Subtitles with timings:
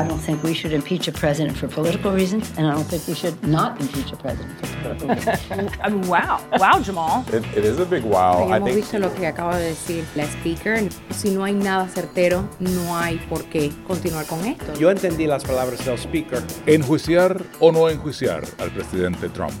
[0.00, 3.06] I don't think we should impeach a president for political reasons, and I don't think
[3.06, 5.72] we should not impeach a president for political reasons.
[5.82, 6.40] I mean, wow.
[6.58, 7.22] Wow, Jamal.
[7.28, 8.48] It, it is a big wow.
[8.48, 10.88] I Hemos think visto lo que acaba de decir la speaker.
[11.10, 14.72] Si no hay nada certero, no hay por qué continuar con esto.
[14.78, 16.42] Yo entendí las palabras del speaker.
[16.64, 19.52] ¿Enjuiciar o no enjuiciar al presidente Trump?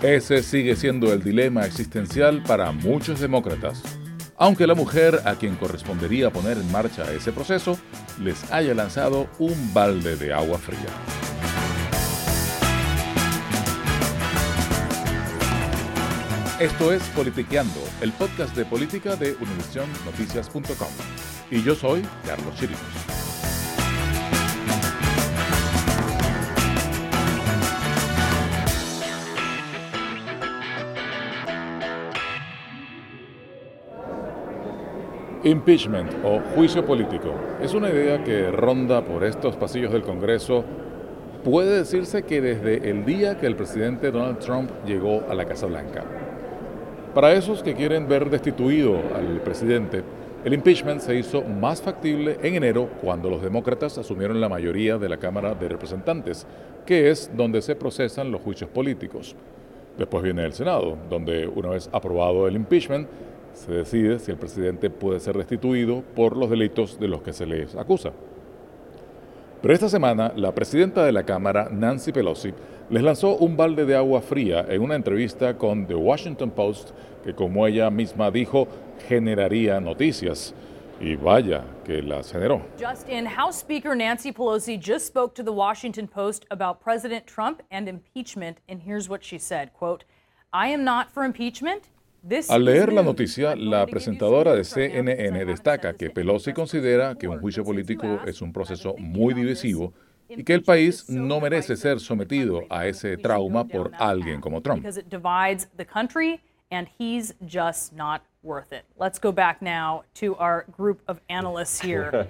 [0.00, 3.82] Ese sigue siendo el dilema existencial para muchos demócratas.
[4.40, 7.76] Aunque la mujer a quien correspondería poner en marcha ese proceso
[8.20, 10.78] les haya lanzado un balde de agua fría.
[16.60, 20.88] Esto es Politiqueando, el podcast de política de UnivisionNoticias.com.
[21.50, 23.27] Y yo soy Carlos Chirinos.
[35.44, 37.32] Impeachment o juicio político
[37.62, 40.64] es una idea que ronda por estos pasillos del Congreso.
[41.44, 45.66] Puede decirse que desde el día que el presidente Donald Trump llegó a la Casa
[45.66, 46.04] Blanca.
[47.14, 50.02] Para esos que quieren ver destituido al presidente,
[50.44, 55.08] el impeachment se hizo más factible en enero cuando los demócratas asumieron la mayoría de
[55.08, 56.48] la Cámara de Representantes,
[56.84, 59.36] que es donde se procesan los juicios políticos.
[59.96, 63.08] Después viene el Senado, donde una vez aprobado el impeachment,
[63.58, 67.46] se decide si el presidente puede ser destituido por los delitos de los que se
[67.46, 68.12] les acusa.
[69.60, 72.54] Pero esta semana, la presidenta de la Cámara, Nancy Pelosi,
[72.90, 76.90] les lanzó un balde de agua fría en una entrevista con The Washington Post
[77.24, 78.68] que, como ella misma dijo,
[79.08, 80.54] generaría noticias.
[81.00, 82.62] Y vaya que las generó.
[82.78, 87.62] Just in, House Speaker Nancy Pelosi just spoke to the Washington Post about President Trump
[87.70, 90.04] and impeachment, and here's what she said, quote,
[90.52, 91.88] I am not for impeachment.
[92.48, 97.64] Al leer la noticia, la presentadora de CNN destaca que Pelosi considera que un juicio
[97.64, 99.92] político es un proceso muy divisivo
[100.28, 104.82] y que el país no merece ser sometido a ese trauma por alguien como Trump.
[104.82, 106.40] Because it divides the country,
[106.70, 108.84] and he's just not worth it.
[108.98, 112.26] Let's go back now to our group of analysts here.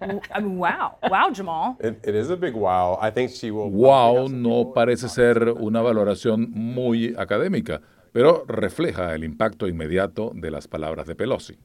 [0.00, 0.96] I mean, wow.
[1.08, 1.76] Wow, Jamal.
[1.80, 2.98] it, it is a big wow.
[3.00, 3.70] I think she will.
[3.70, 7.80] Wow no parece ser una valoración muy académica,
[8.12, 11.58] pero refleja el impacto inmediato de las palabras de Pelosi.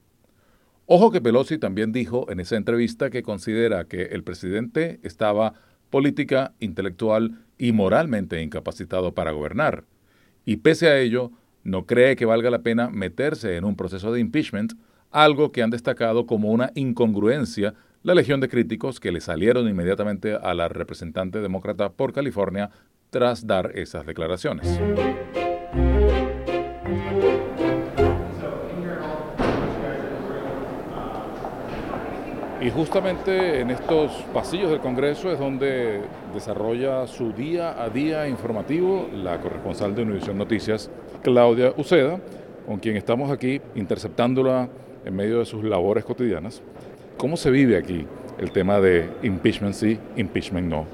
[0.85, 5.53] Ojo que Pelosi también dijo en esa entrevista que considera que el presidente estaba
[5.89, 9.85] política, intelectual y moralmente incapacitado para gobernar.
[10.45, 11.31] Y pese a ello,
[11.63, 14.73] no cree que valga la pena meterse en un proceso de impeachment,
[15.09, 17.73] algo que han destacado como una incongruencia
[18.05, 22.69] la legión de críticos que le salieron inmediatamente a la representante demócrata por California
[23.09, 24.79] tras dar esas declaraciones.
[32.65, 36.01] Y justamente en estos pasillos del Congreso es donde
[36.33, 40.89] desarrolla su día a día informativo la corresponsal de Univisión Noticias,
[41.21, 42.19] Claudia Uceda,
[42.65, 44.67] con quien estamos aquí interceptándola
[45.05, 46.63] en medio de sus labores cotidianas.
[47.17, 48.07] ¿Cómo se vive aquí
[48.39, 50.85] el tema de impeachment sí, impeachment no?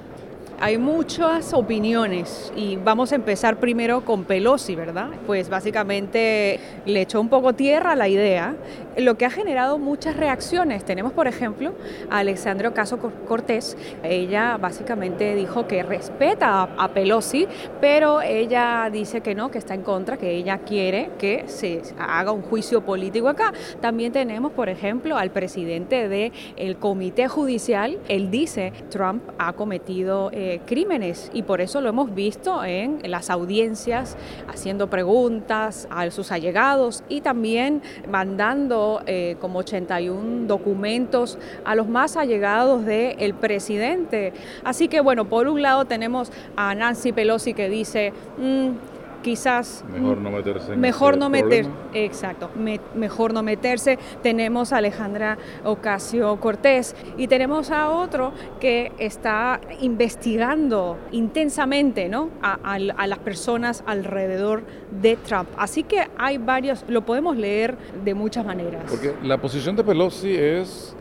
[0.63, 5.07] Hay muchas opiniones y vamos a empezar primero con Pelosi, ¿verdad?
[5.25, 8.53] Pues básicamente le echó un poco tierra la idea,
[8.95, 10.85] lo que ha generado muchas reacciones.
[10.85, 11.73] Tenemos, por ejemplo,
[12.11, 13.75] a Alexandra Caso Cortés.
[14.03, 17.47] Ella básicamente dijo que respeta a, Pelosi,
[17.79, 22.31] pero ella dice que no, que está en contra, que ella quiere que se haga
[22.33, 23.51] un juicio político acá.
[23.79, 27.97] También tenemos, por ejemplo, al presidente del Comité Judicial.
[28.07, 33.29] Él dice Trump ha cometido eh, crímenes y por eso lo hemos visto en las
[33.29, 34.17] audiencias
[34.47, 42.17] haciendo preguntas a sus allegados y también mandando eh, como 81 documentos a los más
[42.17, 44.33] allegados del presidente.
[44.63, 50.17] Así que bueno, por un lado tenemos a Nancy Pelosi que dice, mm, quizás mejor
[50.17, 52.49] no meterse mejor no meter exacto
[52.95, 53.97] mejor no meterse.
[54.21, 62.29] Tenemos a Alejandra Ocasio Cortés y tenemos a otro que está investigando intensamente ¿no?
[62.41, 64.63] a, a, las personas alrededor
[65.01, 65.49] de Trump.
[65.57, 68.83] Así que hay varios lo podemos leer de muchas maneras.
[68.89, 70.95] Porque la posición de Pelosi es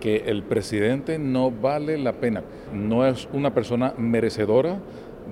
[0.00, 2.42] que el presidente no vale la pena.
[2.72, 4.78] No es una persona merecedora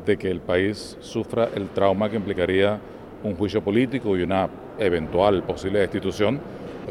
[0.04, 2.78] de que el país sufra el trauma que implicaría
[3.22, 4.48] un juicio político y una
[4.78, 6.40] eventual posible destitución.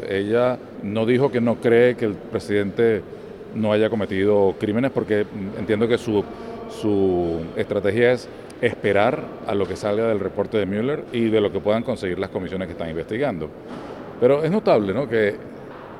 [0.10, 3.02] Ella no dijo que no cree que el presidente
[3.54, 5.26] no haya cometido crímenes porque
[5.58, 6.24] entiendo que su,
[6.70, 8.28] su estrategia es
[8.62, 12.20] esperar a lo que salga del reporte de Mueller y de lo que puedan conseguir
[12.20, 13.50] las comisiones que están investigando.
[14.20, 15.08] Pero es notable ¿no?
[15.08, 15.36] que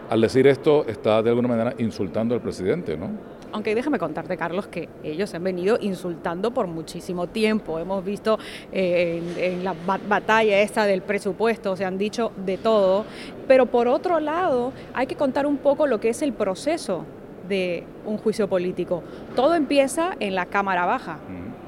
[0.10, 3.10] al decir esto está de alguna manera insultando al presidente, ¿no?
[3.56, 7.80] Aunque déjame contarte, Carlos, que ellos han venido insultando por muchísimo tiempo.
[7.80, 8.38] Hemos visto
[8.74, 9.74] eh, en, la
[10.10, 13.06] batalla esta del presupuesto, se han dicho de todo.
[13.48, 17.06] Pero por otro lado, hay que contar un poco lo que es el proceso
[17.48, 19.04] de un juicio político.
[19.38, 21.20] Todo empieza en la Cámara Baja.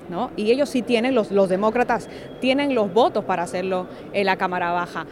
[0.10, 0.31] ¿No?
[0.38, 2.10] Y ellos sí tienen, los, los demócratas
[2.40, 5.06] tienen los votos para hacerlo en la Cámara Baja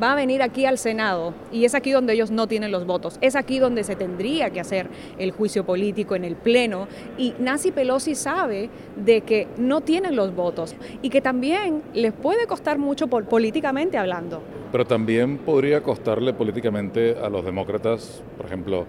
[0.00, 3.18] va a venir aquí al Senado y es aquí donde ellos no tienen los votos.
[3.20, 4.88] Es aquí donde se tendría que hacer
[5.18, 10.34] el juicio político en el Pleno y Nancy Pelosi sabe de que no tienen los
[10.34, 14.42] votos y que también les puede costar mucho políticamente hablando.
[14.72, 18.86] Pero también podría costarle políticamente a los demócratas, por ejemplo,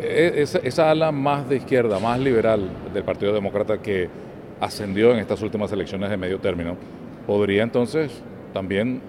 [0.00, 4.08] e-, esa, esa ala más de izquierda, más liberal del Partido Demócrata que
[4.60, 6.76] ascendió en estas últimas elecciones de medio término,
[7.26, 8.22] podría entonces
[8.52, 9.00] también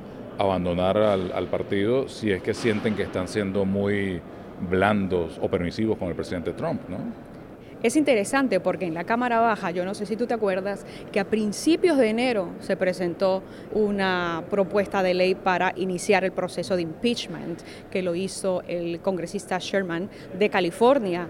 [0.42, 4.22] abandonar al, partido si es que sienten que están siendo muy
[4.70, 6.98] blandos o permisivos con el presidente Trump, ¿no?
[7.84, 11.20] Es interesante porque en la Cámara Baja, yo no sé si tú te acuerdas, que
[11.20, 13.42] a principios de enero se presentó
[13.74, 17.60] una propuesta de ley para iniciar el proceso de impeachment,
[17.90, 21.28] que lo hizo el congresista Sherman de California,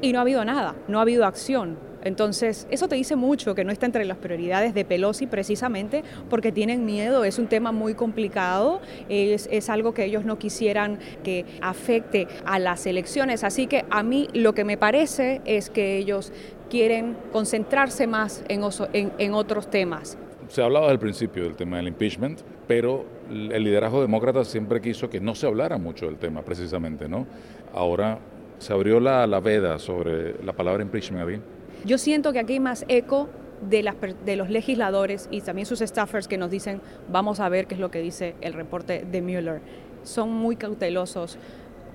[0.00, 1.76] y no ha habido nada, no ha habido acción.
[2.04, 6.52] Entonces, eso te dice mucho que no está entre las prioridades de Pelosi precisamente porque
[6.52, 12.26] tienen miedo, es un tema muy complicado, es, algo que ellos no quisieran que afecte
[12.44, 13.44] a las elecciones.
[13.44, 16.32] Así que a mí lo que me parece es que ellos
[16.68, 20.18] quieren concentrarse más en, en, en otros temas.
[20.48, 25.20] Se hablaba del principio del tema del impeachment, pero el liderazgo demócrata siempre quiso que
[25.20, 27.26] no se hablara mucho del tema, precisamente, ¿no?
[27.72, 28.18] Ahora
[28.58, 31.42] se abrió la, la veda sobre la palabra impeachment.
[31.84, 33.28] Yo siento que aquí hay más eco
[33.68, 37.66] de, las, de los legisladores y también sus staffers que nos dicen, vamos a ver
[37.66, 39.60] qué es lo que dice el reporte de Mueller.
[40.04, 41.38] Son muy cautelosos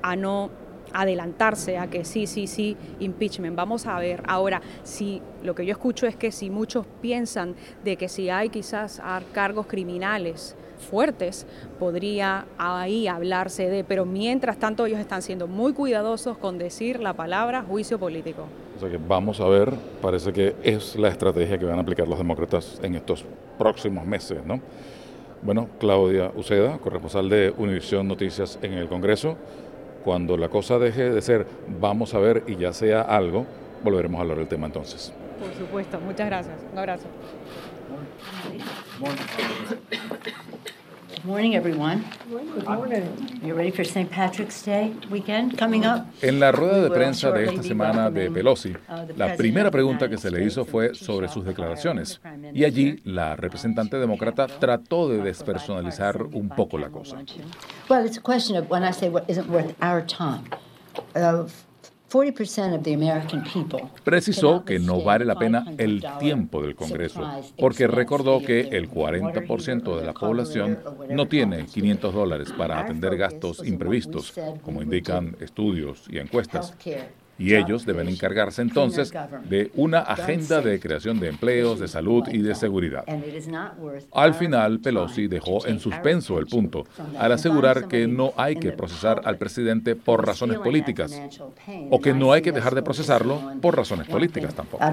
[0.02, 0.50] a no
[0.94, 3.56] adelantarse a que sí, sí, sí, impeachment.
[3.56, 7.98] Vamos a ver ahora si lo que yo escucho es que si muchos piensan de
[7.98, 9.02] que si hay quizás
[9.34, 10.56] cargos criminales
[10.90, 11.46] fuertes,
[11.80, 17.14] podría ahí hablarse de, pero mientras tanto ellos están siendo muy cuidadosos con decir la
[17.14, 18.48] palabra juicio político.
[18.78, 22.08] O sea que vamos a ver, parece que es la estrategia que van a aplicar
[22.08, 23.26] los demócratas en estos
[23.58, 24.62] próximos meses, ¿no?
[25.42, 29.36] Bueno, Claudia Uceda, corresponsal de Univisión Noticias en el Congreso,
[30.04, 31.48] cuando la cosa deje de ser
[31.80, 33.48] vamos a ver y ya sea algo,
[33.84, 35.12] volveremos a hablar del tema entonces.
[35.40, 36.58] Por supuesto, muchas gracias.
[36.72, 37.08] Un abrazo.
[41.28, 42.06] Morning, everyone.
[42.30, 43.42] Good morning.
[43.44, 44.10] You ready for St.
[44.10, 46.06] Patrick's Day weekend coming up?
[46.22, 48.74] En la rueda de prensa de esta semana de Pelosi,
[49.18, 52.22] la primera pregunta que se le hizo fue sobre sus declaraciones.
[52.54, 57.18] Y allí la representante demócrata trató de despersonalizar un poco la cosa.
[57.90, 60.46] Well, it's a question of when I say what isn't worth our time.
[61.14, 61.48] Uh,
[64.04, 67.22] Precisó que no vale la pena el tiempo del Congreso,
[67.60, 73.66] porque recordó que el 40% de la población no tiene 500 dólares para atender gastos
[73.68, 76.74] imprevistos, como indican estudios y encuestas.
[77.40, 79.14] Y ellos deben encargarse entonces
[79.48, 83.04] de una agenda de creación de empleos, de salud y de seguridad.
[84.14, 86.86] Al final, Pelosi dejó en suspenso el punto
[87.18, 91.20] al asegurar que no hay que procesar al presidente por razones políticas
[91.90, 94.84] o que no hay que dejar de procesarlo por razones políticas tampoco.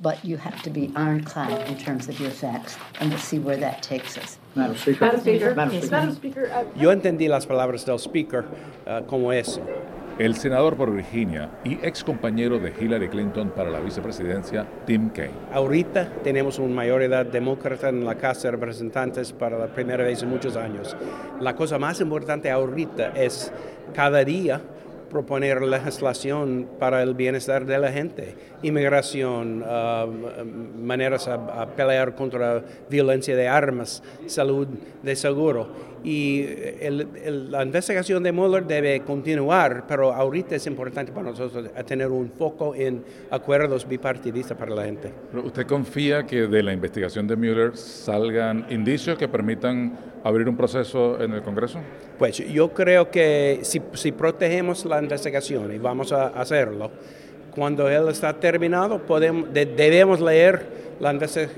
[0.00, 3.56] But you have to be ironclad in terms of your facts, and we'll see where
[3.56, 4.38] that takes us.
[4.54, 5.54] Madam Speaker.
[5.56, 6.48] Madam Speaker.
[6.76, 8.44] Yo entendí las palabras del Speaker
[8.86, 9.60] uh, como eso.
[10.20, 15.34] El senador por Virginia y ex compañero de Hillary Clinton para la vicepresidencia, Tim Kaine.
[15.52, 20.28] Ahorita tenemos una mayoría demócrata en la Casa de Representantes para la primera vez en
[20.28, 20.96] muchos años.
[21.40, 23.52] La cosa más importante ahorita es
[23.94, 24.60] cada día
[25.08, 30.06] proponer legislación para el bienestar de la gente, inmigración, uh,
[30.80, 34.66] maneras a, pelear contra violencia de armas, salud
[35.02, 35.88] de seguro.
[36.04, 36.46] Y
[37.50, 42.72] la investigación de Mueller debe continuar, pero ahorita es importante para nosotros tener un foco
[42.74, 45.12] en acuerdos bipartidistas para la gente.
[45.44, 51.20] ¿Usted confía que de la investigación de Mueller salgan indicios que permitan abrir un proceso
[51.20, 51.80] en el Congreso?
[52.18, 56.90] Pues yo creo que si, si protegemos la investigación y vamos a hacerlo,
[57.58, 61.48] cuando él está terminado podemos, debemos leer la eh,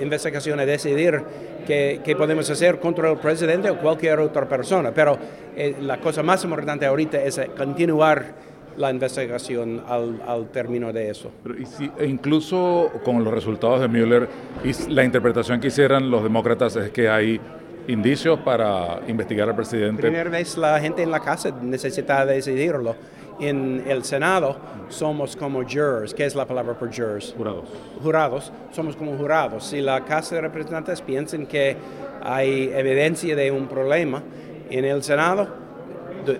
[0.00, 1.22] investigación y decidir
[1.66, 4.92] qué, qué, podemos hacer contra el presidente o cualquier otra persona.
[4.92, 5.18] Pero
[5.56, 8.46] eh, la cosa más importante ahorita es continuar
[8.76, 11.30] la investigación al, al término de eso.
[11.42, 14.28] Pero, y si, e incluso con los resultados de Mueller
[14.62, 17.40] y la interpretación que hicieran los demócratas es que hay
[17.88, 20.02] indicios para investigar al presidente.
[20.02, 22.94] Primera vez la gente en la casa necesita decidirlo.
[23.38, 24.56] En el Senado
[24.88, 26.14] somos como jurors.
[26.14, 27.34] ¿Qué es la palabra por jurors?
[27.36, 27.68] Jurados.
[28.02, 28.52] Jurados.
[28.70, 29.64] Somos como jurados.
[29.64, 31.76] Si la Casa de Representantes piensan que
[32.22, 34.22] hay evidencia de un problema
[34.70, 35.48] en el Senado,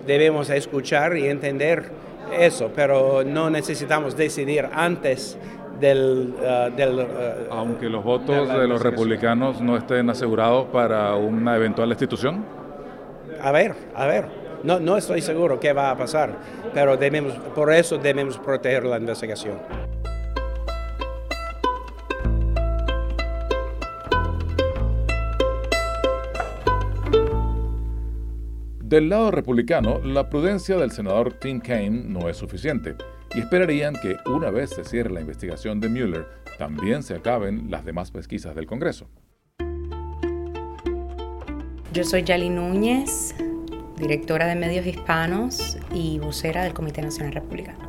[0.05, 1.91] debemos escuchar y entender
[2.37, 5.37] eso, pero no necesitamos decidir antes
[5.79, 6.33] del...
[6.37, 7.05] Uh, del uh,
[7.51, 12.43] Aunque los votos de, de los republicanos no estén asegurados para una eventual destitución.
[13.41, 14.25] A ver, a ver.
[14.63, 16.37] No, no estoy seguro qué va a pasar,
[16.73, 19.57] pero debemos, por eso debemos proteger la investigación.
[28.87, 32.95] Del lado republicano, la prudencia del senador Tim Kaine no es suficiente
[33.35, 36.25] y esperarían que una vez se cierre la investigación de Mueller,
[36.57, 39.09] también se acaben las demás pesquisas del Congreso.
[41.91, 43.35] Yo soy Yali Núñez,
[43.97, 47.79] directora de medios hispanos y vocera del Comité Nacional Republicano.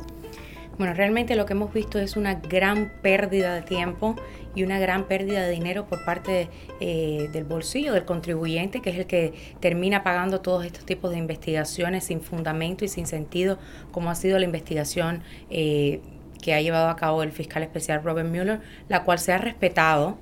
[0.77, 4.15] Bueno, realmente lo que hemos visto es una gran pérdida de tiempo
[4.55, 6.47] y una gran pérdida de dinero por parte
[6.79, 11.17] eh, del bolsillo del contribuyente, que es el que termina pagando todos estos tipos de
[11.17, 13.59] investigaciones sin fundamento y sin sentido,
[13.91, 15.99] como ha sido la investigación eh,
[16.41, 20.17] que ha llevado a cabo el fiscal especial Robert Mueller, la cual se ha respetado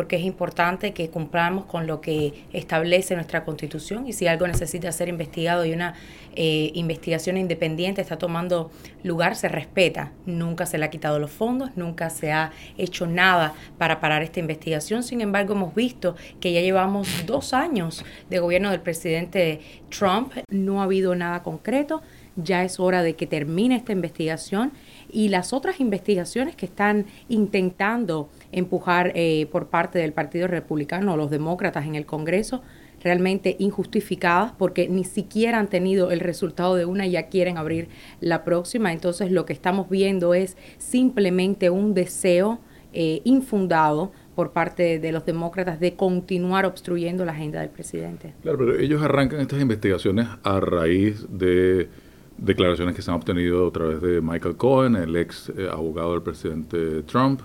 [0.00, 4.90] porque es importante que cumplamos con lo que establece nuestra constitución y si algo necesita
[4.92, 5.92] ser investigado y una
[6.34, 8.70] eh, investigación independiente está tomando
[9.02, 10.10] lugar, se respeta.
[10.24, 14.40] Nunca se le ha quitado los fondos, nunca se ha hecho nada para parar esta
[14.40, 15.02] investigación.
[15.02, 20.80] Sin embargo, hemos visto que ya llevamos dos años de gobierno del presidente Trump, no
[20.80, 22.00] ha habido nada concreto.
[22.36, 24.72] Ya es hora de que termine esta investigación
[25.12, 31.16] y las otras investigaciones que están intentando empujar eh, por parte del Partido Republicano o
[31.16, 32.62] los demócratas en el Congreso
[33.02, 37.88] realmente injustificadas porque ni siquiera han tenido el resultado de una y ya quieren abrir
[38.20, 38.92] la próxima.
[38.92, 42.60] Entonces lo que estamos viendo es simplemente un deseo
[42.92, 48.34] eh, infundado por parte de los demócratas de continuar obstruyendo la agenda del presidente.
[48.42, 51.88] Claro, pero ellos arrancan estas investigaciones a raíz de
[52.36, 56.22] declaraciones que se han obtenido a través de Michael Cohen, el ex eh, abogado del
[56.22, 57.42] presidente Trump,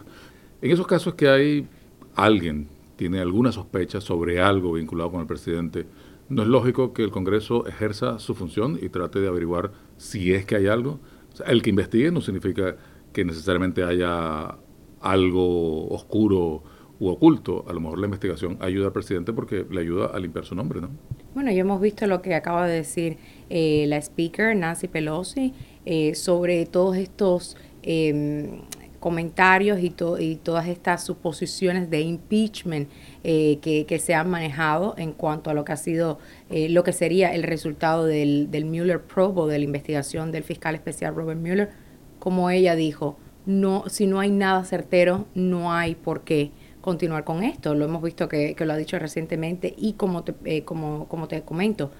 [0.62, 1.68] en esos casos que hay
[2.16, 5.86] alguien tiene alguna sospecha sobre algo vinculado con el presidente,
[6.30, 10.46] ¿no es lógico que el Congreso ejerza su función y trate de averiguar si es
[10.46, 11.00] que hay algo?
[11.48, 12.78] el que investigue no significa
[13.12, 14.56] que necesariamente haya
[15.02, 16.64] algo oscuro
[17.00, 17.66] u oculto.
[17.68, 20.82] A lo mejor la investigación ayuda al presidente porque le ayuda a limpiar su nombre,
[20.82, 20.90] ¿no?
[21.34, 23.18] Bueno, ya hemos visto lo que acaba de decir
[23.50, 25.54] eh, la speaker Nancy Pelosi
[25.86, 28.62] eh, sobre todos estos em,
[29.06, 32.90] comentarios y, y, todas estas suposiciones de impeachment
[33.24, 36.18] eh, que, se han manejado en cuanto a lo que ha sido,
[36.50, 40.74] lo que sería el resultado del, del Mueller probe o de la investigación del fiscal
[40.74, 41.70] especial Robert Mueller.
[42.18, 46.50] Como ella dijo, no, si no hay nada certero, no hay por qué
[46.82, 47.76] continuar con esto.
[47.76, 51.44] Lo hemos visto que, lo ha dicho recientemente y como te, eh, como, como te
[51.44, 51.92] comento,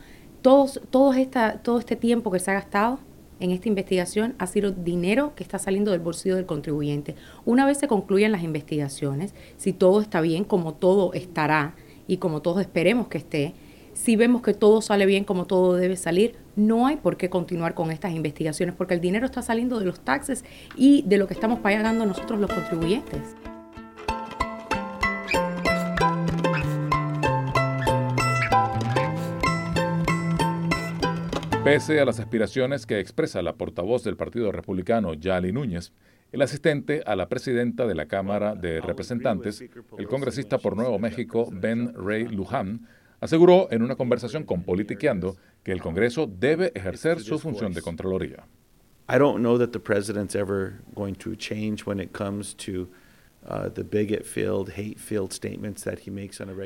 [0.42, 2.98] todos, todos esta, todo este tiempo que se ha gastado
[3.40, 7.16] en esta investigación ha sido dinero que está saliendo del bolsillo del contribuyente.
[7.46, 11.76] Una vez se concluyan las investigaciones, si todo está bien, como todo estará
[12.08, 13.54] y como todos esperemos que esté,
[13.94, 17.74] si vemos que todo sale bien como todo debe salir, no hay por qué continuar
[17.74, 20.44] con estas investigaciones porque el dinero está saliendo de los taxes
[20.76, 23.36] y de lo que estamos pagando nosotros los contribuyentes.
[31.66, 35.94] Pese a las aspiraciones que expresa la portavoz del Partido Republicano, Yali Núñez,
[36.32, 39.64] el asistente a la presidenta de la Cámara de Representantes,
[39.98, 42.88] el congresista por Nuevo México, Ben Ray Luján,
[43.20, 48.46] aseguró en una conversación con Politiqueando que el Congreso debe ejercer su función de Contraloría.
[49.10, 52.88] I don't know that the president's ever going to change when it comes to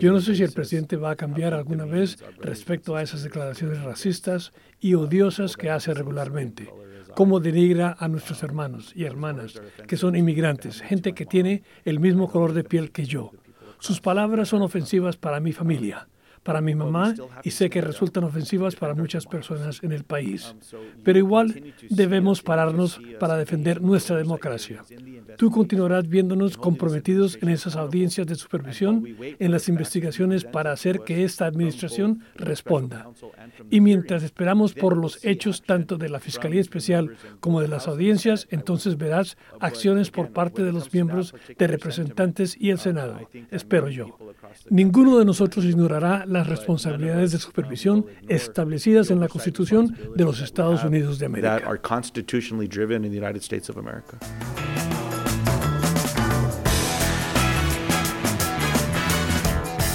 [0.01, 3.81] yo no sé si el presidente va a cambiar alguna vez respecto a esas declaraciones
[3.83, 6.69] racistas y odiosas que hace regularmente,
[7.15, 12.29] cómo denigra a nuestros hermanos y hermanas que son inmigrantes, gente que tiene el mismo
[12.29, 13.31] color de piel que yo.
[13.79, 16.07] Sus palabras son ofensivas para mi familia
[16.49, 17.13] para mi mamá
[17.43, 20.55] y sé que resultan ofensivas para muchas personas en el país.
[21.03, 24.83] Pero igual debemos pararnos para defender nuestra democracia.
[25.37, 29.05] Tú continuarás viéndonos comprometidos en esas audiencias de supervisión,
[29.37, 33.07] en las investigaciones para hacer que esta administración responda.
[33.69, 38.47] Y mientras esperamos por los hechos tanto de la Fiscalía Especial como de las audiencias,
[38.49, 43.19] entonces verás acciones por parte de los miembros de representantes y el Senado.
[43.51, 44.17] Espero yo.
[44.71, 50.86] Ninguno de nosotros ignorará las responsabilidades de supervisión establecidas en la Constitución de los Estados
[50.86, 51.62] Unidos de América.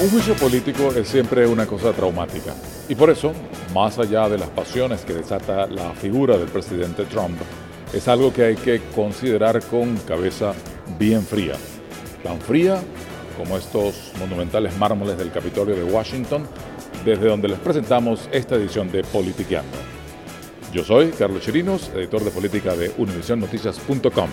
[0.02, 2.54] Un juicio político es siempre una cosa traumática
[2.90, 3.32] y por eso,
[3.72, 7.38] más allá de las pasiones que desata la figura del presidente Trump,
[7.94, 10.52] es algo que hay que considerar con cabeza
[10.98, 11.54] bien fría.
[12.22, 12.82] Tan fría
[13.36, 16.46] como estos monumentales mármoles del Capitolio de Washington,
[17.04, 19.76] desde donde les presentamos esta edición de Politiqueando.
[20.72, 24.28] Yo soy Carlos Chirinos, editor de política de univisionnoticias.com.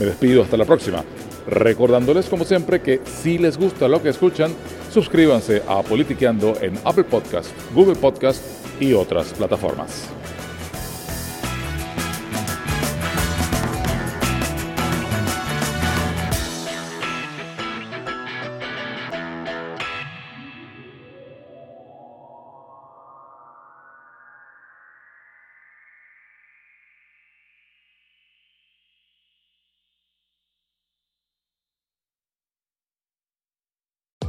[0.00, 1.04] Me despido hasta la próxima,
[1.46, 4.52] recordándoles como siempre que si les gusta lo que escuchan,
[4.90, 8.42] suscríbanse a Politiqueando en Apple Podcast, Google Podcast
[8.80, 10.19] y otras plataformas.